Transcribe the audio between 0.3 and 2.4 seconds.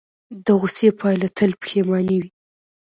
د غوسې پایله تل پښیماني وي.